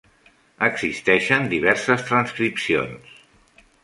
Existeixen 0.67 1.45
diverses 1.51 2.05
transcripcions. 2.07 3.13